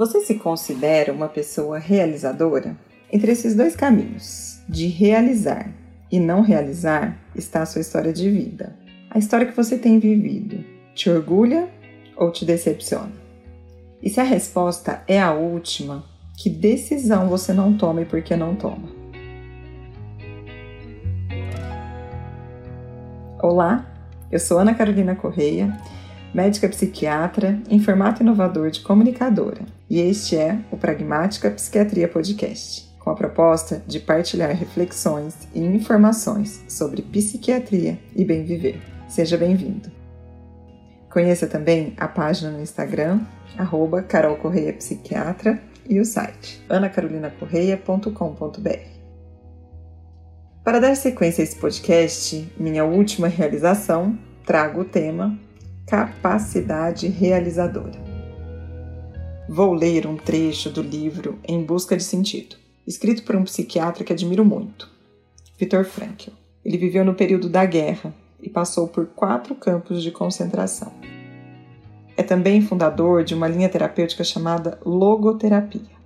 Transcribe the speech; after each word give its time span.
Você 0.00 0.22
se 0.22 0.36
considera 0.36 1.12
uma 1.12 1.28
pessoa 1.28 1.78
realizadora? 1.78 2.74
Entre 3.12 3.32
esses 3.32 3.54
dois 3.54 3.76
caminhos, 3.76 4.58
de 4.66 4.86
realizar 4.86 5.70
e 6.10 6.18
não 6.18 6.40
realizar, 6.40 7.18
está 7.36 7.60
a 7.60 7.66
sua 7.66 7.82
história 7.82 8.10
de 8.10 8.30
vida. 8.30 8.74
A 9.10 9.18
história 9.18 9.44
que 9.44 9.54
você 9.54 9.76
tem 9.76 9.98
vivido 9.98 10.64
te 10.94 11.10
orgulha 11.10 11.68
ou 12.16 12.32
te 12.32 12.46
decepciona? 12.46 13.12
E 14.02 14.08
se 14.08 14.18
a 14.18 14.24
resposta 14.24 15.02
é 15.06 15.20
a 15.20 15.34
última, 15.34 16.02
que 16.34 16.48
decisão 16.48 17.28
você 17.28 17.52
não 17.52 17.76
toma 17.76 18.00
e 18.00 18.06
por 18.06 18.22
que 18.22 18.34
não 18.34 18.56
toma? 18.56 18.88
Olá, 23.42 23.86
eu 24.32 24.40
sou 24.40 24.60
Ana 24.60 24.74
Carolina 24.74 25.14
Correia 25.14 25.78
médica 26.32 26.68
psiquiatra 26.68 27.60
em 27.68 27.80
formato 27.80 28.22
inovador 28.22 28.70
de 28.70 28.80
comunicadora, 28.80 29.62
e 29.88 30.00
este 30.00 30.36
é 30.36 30.58
o 30.70 30.76
Pragmática 30.76 31.50
Psiquiatria 31.50 32.06
Podcast, 32.08 32.88
com 32.98 33.10
a 33.10 33.14
proposta 33.14 33.82
de 33.86 33.98
partilhar 33.98 34.54
reflexões 34.54 35.34
e 35.54 35.60
informações 35.60 36.62
sobre 36.68 37.02
psiquiatria 37.02 37.98
e 38.14 38.24
bem 38.24 38.44
viver. 38.44 38.80
Seja 39.08 39.36
bem-vindo! 39.36 39.90
Conheça 41.10 41.48
também 41.48 41.92
a 41.96 42.06
página 42.06 42.52
no 42.52 42.62
Instagram, 42.62 43.20
arroba 43.58 44.02
Carol 44.02 44.36
Correia 44.36 44.72
Psiquiatra, 44.72 45.60
e 45.88 45.98
o 45.98 46.04
site 46.04 46.62
anacarolinacorreia.com.br. 46.68 49.00
Para 50.62 50.78
dar 50.78 50.94
sequência 50.94 51.42
a 51.42 51.44
esse 51.44 51.56
podcast, 51.56 52.52
minha 52.56 52.84
última 52.84 53.26
realização, 53.26 54.16
trago 54.46 54.82
o 54.82 54.84
tema 54.84 55.36
capacidade 55.90 57.08
realizadora. 57.08 57.98
Vou 59.48 59.74
ler 59.74 60.06
um 60.06 60.16
trecho 60.16 60.70
do 60.70 60.80
livro 60.80 61.40
Em 61.42 61.64
Busca 61.64 61.96
de 61.96 62.04
Sentido, 62.04 62.54
escrito 62.86 63.24
por 63.24 63.34
um 63.34 63.42
psiquiatra 63.42 64.04
que 64.04 64.12
admiro 64.12 64.44
muito, 64.44 64.88
Viktor 65.58 65.84
Frankl. 65.84 66.30
Ele 66.64 66.78
viveu 66.78 67.04
no 67.04 67.12
período 67.12 67.48
da 67.48 67.64
guerra 67.64 68.14
e 68.40 68.48
passou 68.48 68.86
por 68.86 69.08
quatro 69.08 69.56
campos 69.56 70.00
de 70.00 70.12
concentração. 70.12 70.92
É 72.16 72.22
também 72.22 72.62
fundador 72.62 73.24
de 73.24 73.34
uma 73.34 73.48
linha 73.48 73.68
terapêutica 73.68 74.22
chamada 74.22 74.78
logoterapia. 74.86 75.98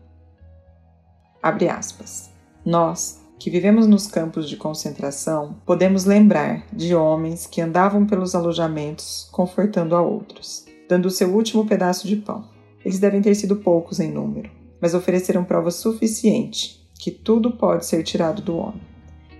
Abre 1.42 1.68
aspas. 1.68 2.30
Nós, 2.64 3.20
que 3.44 3.50
vivemos 3.50 3.86
nos 3.86 4.06
campos 4.06 4.48
de 4.48 4.56
concentração, 4.56 5.56
podemos 5.66 6.06
lembrar 6.06 6.64
de 6.72 6.94
homens 6.94 7.46
que 7.46 7.60
andavam 7.60 8.06
pelos 8.06 8.34
alojamentos 8.34 9.28
confortando 9.30 9.94
a 9.94 10.00
outros, 10.00 10.64
dando 10.88 11.04
o 11.04 11.10
seu 11.10 11.28
último 11.28 11.66
pedaço 11.66 12.06
de 12.06 12.16
pão. 12.16 12.48
Eles 12.82 12.98
devem 12.98 13.20
ter 13.20 13.34
sido 13.34 13.56
poucos 13.56 14.00
em 14.00 14.10
número, 14.10 14.50
mas 14.80 14.94
ofereceram 14.94 15.44
prova 15.44 15.70
suficiente 15.70 16.88
que 16.98 17.10
tudo 17.10 17.50
pode 17.50 17.84
ser 17.84 18.02
tirado 18.02 18.40
do 18.40 18.56
homem, 18.56 18.80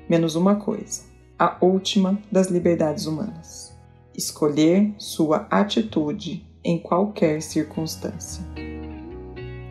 menos 0.07 0.35
uma 0.35 0.57
coisa: 0.57 1.01
a 1.39 1.57
última 1.63 2.21
das 2.31 2.49
liberdades 2.49 3.07
humanas. 3.07 3.75
Escolher 4.15 4.95
sua 4.99 5.47
atitude 5.51 6.47
em 6.63 6.79
qualquer 6.79 7.41
circunstância. 7.41 8.45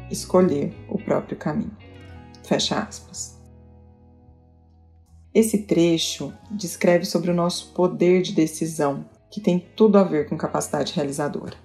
Escolher 0.09 0.73
o 0.89 0.97
próprio 0.97 1.37
caminho. 1.37 1.77
Fecha 2.41 2.79
aspas. 2.79 3.42
Esse 5.33 5.59
trecho 5.59 6.31
descreve 6.51 7.05
sobre 7.05 7.31
o 7.31 7.33
nosso 7.33 7.71
poder 7.73 8.21
de 8.21 8.33
decisão, 8.33 9.03
que 9.31 9.41
tem 9.41 9.65
tudo 9.75 9.97
a 9.97 10.03
ver 10.03 10.29
com 10.29 10.37
capacidade 10.37 10.93
realizadora. 10.93 11.57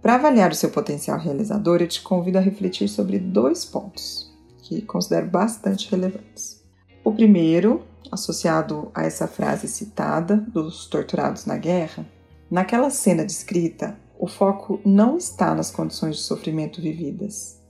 Para 0.00 0.14
avaliar 0.14 0.50
o 0.50 0.54
seu 0.54 0.70
potencial 0.70 1.18
realizador, 1.18 1.82
eu 1.82 1.88
te 1.88 2.00
convido 2.00 2.38
a 2.38 2.40
refletir 2.40 2.88
sobre 2.88 3.18
dois 3.18 3.66
pontos 3.66 4.32
que 4.62 4.80
considero 4.80 5.28
bastante 5.28 5.90
relevantes. 5.90 6.62
O 7.04 7.12
primeiro, 7.12 7.82
associado 8.10 8.90
a 8.94 9.04
essa 9.04 9.28
frase 9.28 9.68
citada 9.68 10.36
dos 10.36 10.86
torturados 10.86 11.44
na 11.44 11.58
guerra, 11.58 12.06
naquela 12.50 12.88
cena 12.88 13.26
descrita, 13.26 13.94
o 14.18 14.26
foco 14.26 14.80
não 14.86 15.18
está 15.18 15.54
nas 15.54 15.70
condições 15.70 16.16
de 16.16 16.22
sofrimento 16.22 16.80
vividas, 16.80 17.60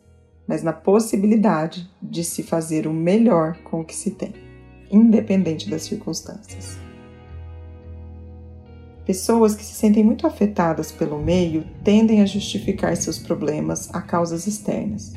mas 0.46 0.62
na 0.62 0.72
possibilidade 0.72 1.90
de 2.00 2.22
se 2.22 2.44
fazer 2.44 2.86
o 2.86 2.92
melhor 2.92 3.56
com 3.64 3.80
o 3.80 3.84
que 3.84 3.96
se 3.96 4.12
tem 4.12 4.51
independente 4.92 5.70
das 5.70 5.82
circunstâncias. 5.82 6.78
Pessoas 9.06 9.56
que 9.56 9.64
se 9.64 9.72
sentem 9.72 10.04
muito 10.04 10.26
afetadas 10.26 10.92
pelo 10.92 11.18
meio 11.18 11.64
tendem 11.82 12.22
a 12.22 12.26
justificar 12.26 12.96
seus 12.96 13.18
problemas 13.18 13.92
a 13.92 14.00
causas 14.00 14.46
externas. 14.46 15.14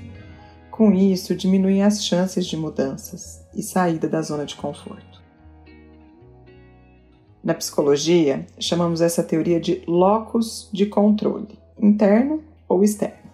Com 0.72 0.92
isso, 0.94 1.36
diminuem 1.36 1.84
as 1.84 2.04
chances 2.04 2.48
de 2.48 2.58
mudanças 2.58 3.46
e 3.54 3.62
saída 3.62 4.08
da 4.08 4.22
zona 4.22 4.46
de 4.46 4.56
conforto. 4.56 5.24
Na 7.44 7.54
psicologia, 7.54 8.48
chamamos 8.60 9.02
essa 9.02 9.22
teoria 9.22 9.60
de 9.60 9.84
locus 9.86 10.68
de 10.74 10.88
controle, 10.88 11.60
interno 11.80 12.44
ou 12.68 12.84
externo. 12.84 13.30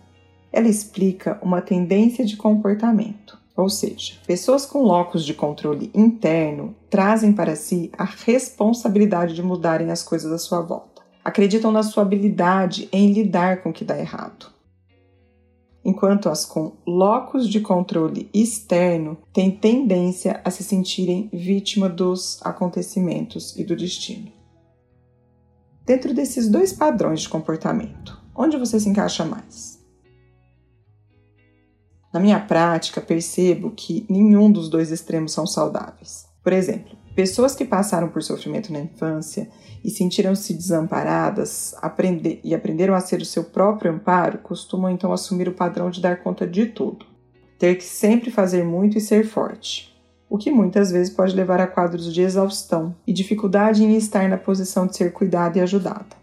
Ela 0.51 0.67
explica 0.67 1.39
uma 1.41 1.61
tendência 1.61 2.25
de 2.25 2.35
comportamento 2.35 3.40
ou 3.55 3.69
seja, 3.69 4.13
pessoas 4.25 4.65
com 4.65 4.81
locus 4.83 5.25
de 5.25 5.33
controle 5.33 5.91
interno 5.93 6.75
trazem 6.89 7.33
para 7.33 7.55
si 7.55 7.91
a 7.97 8.05
responsabilidade 8.05 9.33
de 9.33 9.43
mudarem 9.43 9.91
as 9.91 10.03
coisas 10.03 10.31
à 10.31 10.37
sua 10.37 10.61
volta. 10.61 11.01
Acreditam 11.23 11.71
na 11.71 11.83
sua 11.83 12.03
habilidade 12.03 12.89
em 12.91 13.11
lidar 13.11 13.61
com 13.61 13.69
o 13.69 13.73
que 13.73 13.85
dá 13.85 13.99
errado. 13.99 14.47
Enquanto 15.83 16.29
as 16.29 16.45
com 16.45 16.73
locus 16.85 17.49
de 17.49 17.59
controle 17.59 18.29
externo 18.33 19.17
têm 19.33 19.51
tendência 19.51 20.39
a 20.45 20.51
se 20.51 20.63
sentirem 20.63 21.29
vítima 21.33 21.89
dos 21.89 22.39
acontecimentos 22.43 23.55
e 23.57 23.63
do 23.63 23.75
destino. 23.75 24.31
Dentro 25.83 26.13
desses 26.13 26.47
dois 26.47 26.71
padrões 26.71 27.21
de 27.21 27.29
comportamento, 27.29 28.21
onde 28.35 28.57
você 28.57 28.79
se 28.79 28.87
encaixa 28.87 29.25
mais? 29.25 29.80
Na 32.13 32.19
minha 32.19 32.39
prática, 32.39 32.99
percebo 32.99 33.71
que 33.71 34.05
nenhum 34.09 34.51
dos 34.51 34.69
dois 34.69 34.91
extremos 34.91 35.31
são 35.31 35.47
saudáveis. 35.47 36.25
Por 36.43 36.51
exemplo, 36.51 36.97
pessoas 37.15 37.55
que 37.55 37.63
passaram 37.63 38.09
por 38.09 38.21
sofrimento 38.21 38.73
na 38.73 38.79
infância 38.79 39.49
e 39.83 39.89
sentiram-se 39.89 40.53
desamparadas 40.53 41.73
aprender, 41.81 42.39
e 42.43 42.53
aprenderam 42.53 42.93
a 42.93 42.99
ser 42.99 43.21
o 43.21 43.25
seu 43.25 43.45
próprio 43.45 43.93
amparo 43.93 44.39
costumam 44.39 44.91
então 44.91 45.13
assumir 45.13 45.47
o 45.47 45.53
padrão 45.53 45.89
de 45.89 46.01
dar 46.01 46.21
conta 46.21 46.45
de 46.45 46.67
tudo, 46.67 47.05
ter 47.57 47.75
que 47.75 47.83
sempre 47.83 48.29
fazer 48.29 48.63
muito 48.63 48.97
e 48.97 49.01
ser 49.01 49.25
forte, 49.25 49.95
o 50.29 50.37
que 50.37 50.51
muitas 50.51 50.91
vezes 50.91 51.13
pode 51.13 51.35
levar 51.35 51.59
a 51.59 51.67
quadros 51.67 52.13
de 52.13 52.21
exaustão 52.21 52.95
e 53.07 53.13
dificuldade 53.13 53.83
em 53.83 53.95
estar 53.95 54.27
na 54.29 54.37
posição 54.37 54.85
de 54.85 54.95
ser 54.95 55.13
cuidada 55.13 55.57
e 55.57 55.61
ajudada. 55.61 56.20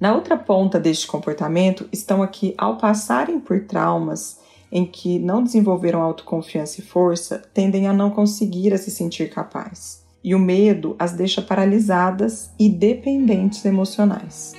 Na 0.00 0.14
outra 0.14 0.36
ponta 0.36 0.78
deste 0.78 1.08
comportamento 1.08 1.88
estão 1.92 2.22
aqui, 2.22 2.54
ao 2.56 2.76
passarem 2.76 3.40
por 3.40 3.64
traumas 3.64 4.38
em 4.70 4.86
que 4.86 5.18
não 5.18 5.42
desenvolveram 5.42 6.02
autoconfiança 6.02 6.80
e 6.80 6.84
força, 6.84 7.42
tendem 7.52 7.88
a 7.88 7.92
não 7.92 8.10
conseguir 8.10 8.72
a 8.72 8.78
se 8.78 8.90
sentir 8.90 9.30
capaz. 9.30 10.04
E 10.22 10.34
o 10.34 10.38
medo 10.38 10.94
as 10.98 11.12
deixa 11.12 11.42
paralisadas 11.42 12.50
e 12.58 12.68
dependentes 12.68 13.64
emocionais. 13.64 14.52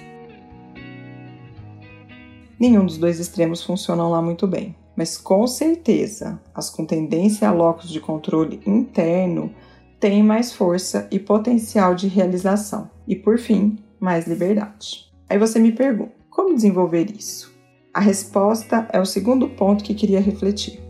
Nenhum 2.59 2.85
dos 2.85 2.97
dois 2.97 3.19
extremos 3.19 3.63
funcionam 3.63 4.09
lá 4.09 4.21
muito 4.21 4.45
bem, 4.45 4.75
mas 4.93 5.17
com 5.17 5.47
certeza 5.47 6.41
as 6.53 6.69
com 6.69 6.85
tendência 6.85 7.47
a 7.47 7.51
locos 7.53 7.89
de 7.89 8.01
controle 8.01 8.59
interno 8.65 9.53
têm 9.99 10.21
mais 10.21 10.51
força 10.51 11.07
e 11.09 11.17
potencial 11.17 11.95
de 11.95 12.07
realização, 12.07 12.89
e 13.07 13.15
por 13.15 13.37
fim, 13.37 13.77
mais 13.99 14.27
liberdade. 14.27 15.08
Aí 15.29 15.37
você 15.37 15.59
me 15.59 15.71
pergunta: 15.71 16.13
como 16.29 16.55
desenvolver 16.55 17.11
isso? 17.11 17.53
A 17.93 17.99
resposta 17.99 18.87
é 18.91 18.99
o 18.99 19.05
segundo 19.05 19.49
ponto 19.49 19.83
que 19.83 19.93
queria 19.93 20.19
refletir. 20.19 20.81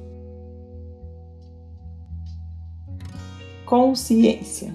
Consciência. 3.66 4.74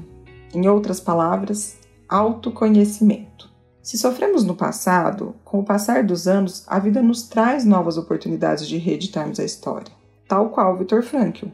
Em 0.54 0.68
outras 0.68 1.00
palavras, 1.00 1.76
autoconhecimento. 2.08 3.52
Se 3.82 3.98
sofremos 3.98 4.44
no 4.44 4.54
passado, 4.54 5.34
com 5.44 5.60
o 5.60 5.64
passar 5.64 6.04
dos 6.04 6.26
anos, 6.26 6.64
a 6.66 6.78
vida 6.78 7.02
nos 7.02 7.24
traz 7.24 7.64
novas 7.64 7.98
oportunidades 7.98 8.66
de 8.66 8.78
reeditarmos 8.78 9.38
a 9.38 9.44
história. 9.44 9.92
Tal 10.26 10.48
qual 10.48 10.78
Viktor 10.78 11.02
Frankl, 11.02 11.48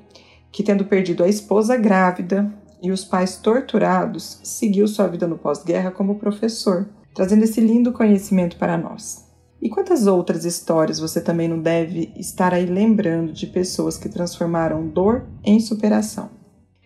que 0.53 0.63
tendo 0.63 0.85
perdido 0.85 1.25
a 1.25 1.29
esposa 1.29 1.77
grávida 1.77 2.53
e 2.83 2.93
os 2.93 3.05
pais 3.05 3.37
torturados, 3.37 4.39
seguiu 4.45 4.87
sua 4.87 5.09
vida 5.09 5.27
no 5.27 5.37
pós-guerra 5.37 5.91
como 5.91 6.19
professor, 6.19 6.89
trazendo 7.15 7.45
esse 7.45 7.61
lindo 7.61 7.93
conhecimento 7.93 8.57
para 8.57 8.79
nós. 8.79 9.29
E 9.61 9.69
quantas 9.69 10.07
outras 10.07 10.45
histórias 10.45 10.99
você 10.99 11.21
também 11.21 11.47
não 11.47 11.61
deve 11.61 12.13
estar 12.17 12.55
aí 12.55 12.65
lembrando 12.65 13.33
de 13.33 13.47
pessoas 13.47 13.99
que 13.99 14.09
transformaram 14.09 14.89
dor 14.89 15.27
em 15.45 15.61
superação? 15.61 16.31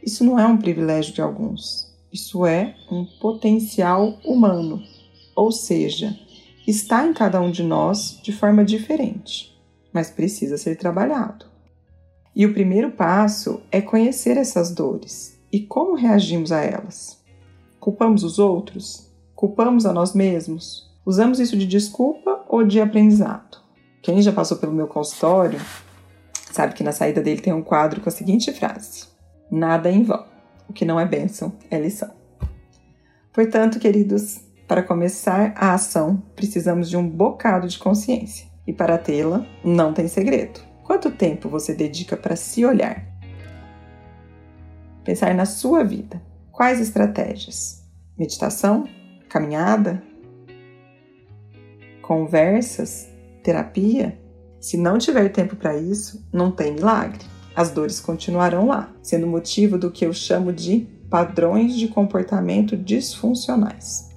Isso 0.03 0.25
não 0.25 0.38
é 0.38 0.47
um 0.47 0.56
privilégio 0.59 1.15
de 1.15 1.23
alguns, 1.23 1.94
isso 2.12 2.44
é 2.44 2.75
um 2.91 3.05
potencial 3.21 4.19
humano, 4.25 4.82
ou 5.37 5.53
seja, 5.53 6.19
está 6.67 7.06
em 7.06 7.12
cada 7.12 7.41
um 7.41 7.50
de 7.50 7.62
nós 7.62 8.19
de 8.23 8.32
forma 8.32 8.65
diferente. 8.65 9.55
mas 9.94 10.11
precisa 10.11 10.59
ser 10.59 10.76
trabalhado. 10.76 11.47
E 12.35 12.44
o 12.44 12.53
primeiro 12.53 12.91
passo 12.91 13.62
é 13.71 13.81
conhecer 13.81 14.37
essas 14.37 14.75
dores 14.75 15.38
e 15.53 15.61
como 15.61 15.94
reagimos 15.94 16.50
a 16.50 16.62
elas. 16.62 17.23
Culpamos 17.79 18.25
os 18.25 18.41
outros? 18.41 19.09
Culpamos 19.44 19.85
a 19.85 19.93
nós 19.93 20.14
mesmos? 20.14 20.91
Usamos 21.05 21.38
isso 21.38 21.55
de 21.55 21.67
desculpa 21.67 22.46
ou 22.49 22.64
de 22.64 22.81
aprendizado? 22.81 23.58
Quem 24.00 24.23
já 24.23 24.32
passou 24.32 24.56
pelo 24.56 24.73
meu 24.73 24.87
consultório 24.87 25.61
sabe 26.50 26.73
que 26.73 26.82
na 26.82 26.93
saída 26.93 27.20
dele 27.20 27.43
tem 27.43 27.52
um 27.52 27.61
quadro 27.61 28.00
com 28.00 28.08
a 28.08 28.12
seguinte 28.12 28.50
frase: 28.55 29.05
Nada 29.50 29.91
em 29.91 30.02
vão. 30.02 30.25
O 30.67 30.73
que 30.73 30.87
não 30.87 30.99
é 30.99 31.05
bênção 31.05 31.52
é 31.70 31.79
lição. 31.79 32.11
Portanto, 33.35 33.79
queridos, 33.79 34.41
para 34.67 34.82
começar 34.82 35.52
a 35.55 35.75
ação, 35.75 36.23
precisamos 36.35 36.88
de 36.88 36.97
um 36.97 37.06
bocado 37.06 37.69
de 37.69 37.79
consciência. 37.79 38.49
E 38.67 38.73
para 38.73 38.97
tê-la, 38.97 39.44
não 39.62 39.93
tem 39.93 40.08
segredo. 40.08 40.58
Quanto 40.85 41.11
tempo 41.11 41.50
você 41.50 41.75
dedica 41.75 42.17
para 42.17 42.35
se 42.35 42.64
olhar? 42.64 43.06
Pensar 45.05 45.35
na 45.35 45.44
sua 45.44 45.85
vida. 45.85 46.23
Quais 46.50 46.81
estratégias? 46.81 47.85
Meditação? 48.17 48.88
Caminhada? 49.35 50.01
Conversas? 52.01 53.09
Terapia? 53.43 54.17
Se 54.61 54.77
não 54.77 54.97
tiver 54.97 55.29
tempo 55.31 55.57
para 55.57 55.77
isso, 55.77 56.25
não 56.33 56.53
tem 56.53 56.73
milagre. 56.73 57.19
As 57.53 57.73
dores 57.73 57.99
continuarão 57.99 58.69
lá, 58.69 58.93
sendo 59.03 59.27
motivo 59.27 59.77
do 59.77 59.91
que 59.91 60.07
eu 60.07 60.13
chamo 60.13 60.53
de 60.53 60.87
padrões 61.11 61.75
de 61.75 61.89
comportamento 61.89 62.77
disfuncionais. 62.77 64.09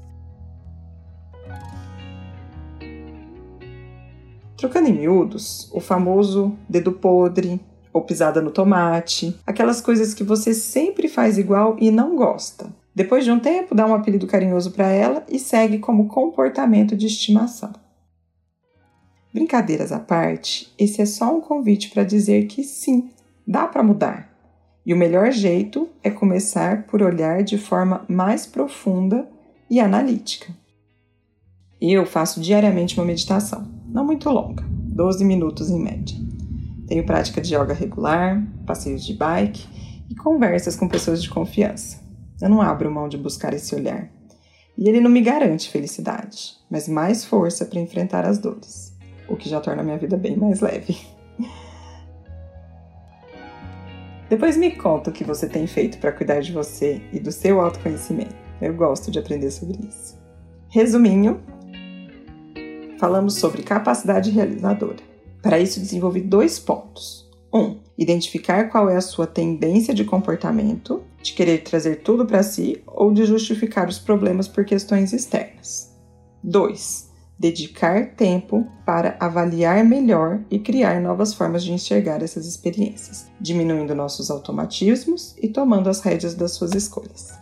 Trocando 4.56 4.88
em 4.88 4.94
miúdos, 4.94 5.68
o 5.74 5.80
famoso 5.80 6.56
dedo 6.70 6.92
podre 6.92 7.60
ou 7.92 8.04
pisada 8.04 8.40
no 8.40 8.52
tomate, 8.52 9.36
aquelas 9.48 9.82
coisas 9.82 10.14
que 10.14 10.24
você 10.24 10.54
sempre 10.54 11.08
faz 11.08 11.40
igual 11.40 11.76
e 11.80 11.90
não 11.90 12.16
gosta. 12.16 12.72
Depois 12.98 13.24
de 13.24 13.30
um 13.30 13.40
tempo, 13.40 13.76
dá 13.76 13.86
um 13.86 13.94
apelido 13.94 14.26
carinhoso 14.26 14.72
para 14.72 14.88
ela 14.88 15.24
e 15.30 15.38
segue 15.38 15.78
como 15.78 16.08
comportamento 16.08 16.98
de 16.98 17.06
estimação. 17.06 17.72
Brincadeiras 19.32 19.92
à 19.92 20.00
parte, 20.00 20.74
esse 20.80 21.00
é 21.00 21.06
só 21.06 21.38
um 21.38 21.40
convite 21.40 21.92
para 21.92 22.04
dizer 22.04 22.48
que 22.48 22.64
sim, 22.64 23.12
dá 23.46 23.68
para 23.68 23.84
mudar. 23.84 24.34
E 24.84 24.96
o 24.96 24.98
melhor 24.98 25.32
jeito 25.32 25.88
é 26.04 26.10
começar 26.10 26.88
por 26.88 27.04
olhar 27.04 27.44
de 27.44 27.56
forma 27.56 28.04
mais 28.10 28.48
profunda 28.48 29.30
e 29.70 29.80
analítica. 29.80 30.52
Eu 31.80 32.04
faço 32.04 32.42
diariamente 32.42 32.98
uma 33.00 33.06
meditação, 33.06 33.68
não 33.88 34.04
muito 34.04 34.28
longa, 34.28 34.64
12 34.68 35.24
minutos 35.24 35.70
em 35.70 35.80
média. 35.80 36.18
Tenho 36.88 37.06
prática 37.06 37.42
de 37.42 37.54
yoga 37.54 37.76
regular, 37.76 38.44
passeios 38.66 39.06
de 39.06 39.14
bike 39.14 39.68
e 40.10 40.16
conversas 40.16 40.76
com 40.76 40.88
pessoas 40.88 41.22
de 41.22 41.30
confiança. 41.30 42.07
Eu 42.42 42.50
não 42.50 42.62
abro 42.62 42.92
mão 42.92 43.10
de 43.10 43.18
buscar 43.18 43.54
esse 43.54 43.74
olhar. 43.74 44.10
E 44.78 44.88
ele 44.88 45.00
não 45.00 45.10
me 45.10 45.22
garante 45.22 45.72
felicidade, 45.72 46.56
mas 46.70 46.88
mais 46.88 47.26
força 47.26 47.66
para 47.66 47.80
enfrentar 47.80 48.26
as 48.26 48.38
dores, 48.38 48.96
o 49.28 49.36
que 49.36 49.50
já 49.50 49.60
torna 49.60 49.82
a 49.82 49.86
minha 49.86 49.98
vida 49.98 50.16
bem 50.16 50.38
mais 50.38 50.62
leve. 50.62 50.96
Depois 54.30 54.56
me 54.56 54.76
conta 54.76 55.10
o 55.10 55.14
que 55.14 55.24
você 55.24 55.48
tem 55.48 55.66
feito 55.66 55.98
para 55.98 56.12
cuidar 56.12 56.42
de 56.42 56.52
você 56.52 57.02
e 57.12 57.20
do 57.20 57.32
seu 57.32 57.60
autoconhecimento. 57.60 58.36
Eu 58.62 58.76
gosto 58.76 59.10
de 59.10 59.18
aprender 59.18 59.50
sobre 59.50 59.80
isso. 59.88 60.16
Resuminho, 60.68 61.42
falamos 63.00 63.36
sobre 63.36 63.64
capacidade 63.64 64.30
realizadora. 64.30 64.98
Para 65.42 65.60
isso, 65.60 65.80
desenvolvi 65.80 66.22
dois 66.22 66.60
pontos. 66.60 67.28
Um, 67.54 67.78
identificar 67.98 68.70
qual 68.70 68.90
é 68.90 68.98
a 68.98 69.02
sua 69.02 69.26
tendência 69.26 69.94
de 69.94 70.04
comportamento, 70.04 71.02
de 71.28 71.34
querer 71.34 71.60
trazer 71.60 71.98
tudo 71.98 72.26
para 72.26 72.42
si 72.42 72.82
ou 72.88 73.12
de 73.12 73.26
justificar 73.26 73.88
os 73.88 74.00
problemas 74.00 74.48
por 74.48 74.66
questões 74.66 75.14
externas. 75.14 75.94
2. 76.44 77.08
Dedicar 77.38 78.16
tempo 78.16 78.66
para 78.86 79.16
avaliar 79.20 79.84
melhor 79.84 80.40
e 80.50 80.58
criar 80.58 81.00
novas 81.02 81.34
formas 81.34 81.64
de 81.64 81.72
enxergar 81.72 82.24
essas 82.24 82.48
experiências, 82.48 83.28
diminuindo 83.40 83.94
nossos 83.94 84.32
automatismos 84.32 85.36
e 85.42 85.48
tomando 85.48 85.90
as 85.90 86.00
rédeas 86.00 86.34
das 86.34 86.52
suas 86.52 86.74
escolhas. 86.74 87.34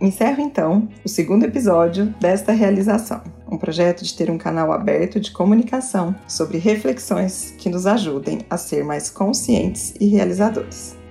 Encerro 0.00 0.42
então 0.42 0.88
o 1.02 1.08
segundo 1.08 1.44
episódio 1.44 2.06
desta 2.20 2.52
realização, 2.52 3.22
um 3.50 3.56
projeto 3.56 4.04
de 4.04 4.14
ter 4.14 4.30
um 4.30 4.36
canal 4.36 4.72
aberto 4.72 5.18
de 5.18 5.30
comunicação 5.30 6.14
sobre 6.28 6.58
reflexões 6.58 7.54
que 7.56 7.70
nos 7.70 7.86
ajudem 7.86 8.40
a 8.50 8.58
ser 8.58 8.84
mais 8.84 9.08
conscientes 9.08 9.94
e 9.98 10.06
realizadores. 10.06 11.03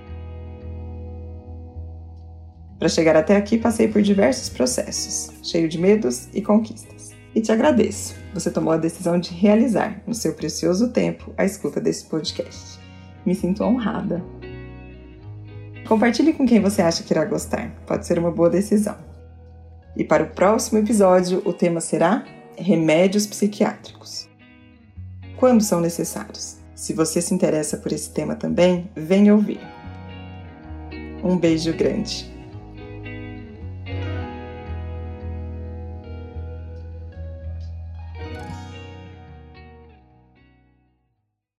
Para 2.84 2.90
chegar 2.90 3.16
até 3.16 3.34
aqui, 3.34 3.56
passei 3.56 3.88
por 3.88 4.02
diversos 4.02 4.50
processos, 4.50 5.32
cheio 5.42 5.66
de 5.70 5.78
medos 5.78 6.28
e 6.34 6.42
conquistas. 6.42 7.14
E 7.34 7.40
te 7.40 7.50
agradeço, 7.50 8.14
você 8.34 8.50
tomou 8.50 8.74
a 8.74 8.76
decisão 8.76 9.18
de 9.18 9.32
realizar, 9.32 10.02
no 10.06 10.12
seu 10.12 10.34
precioso 10.34 10.90
tempo, 10.90 11.32
a 11.38 11.46
escuta 11.46 11.80
desse 11.80 12.04
podcast. 12.04 12.78
Me 13.24 13.34
sinto 13.34 13.64
honrada 13.64 14.22
Compartilhe 15.88 16.34
com 16.34 16.44
quem 16.44 16.60
você 16.60 16.82
acha 16.82 17.02
que 17.02 17.14
irá 17.14 17.24
gostar, 17.24 17.74
pode 17.86 18.06
ser 18.06 18.18
uma 18.18 18.30
boa 18.30 18.50
decisão. 18.50 18.98
E 19.96 20.04
para 20.04 20.24
o 20.24 20.30
próximo 20.34 20.78
episódio, 20.78 21.40
o 21.46 21.54
tema 21.54 21.80
será 21.80 22.22
remédios 22.54 23.26
psiquiátricos. 23.26 24.28
Quando 25.38 25.62
são 25.62 25.80
necessários? 25.80 26.58
Se 26.74 26.92
você 26.92 27.22
se 27.22 27.32
interessa 27.32 27.78
por 27.78 27.92
esse 27.92 28.10
tema 28.10 28.36
também, 28.36 28.90
venha 28.94 29.34
ouvir. 29.34 29.60
Um 31.24 31.38
beijo 31.38 31.72
grande. 31.72 32.33